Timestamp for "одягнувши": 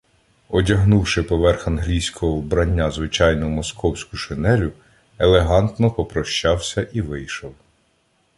0.49-1.23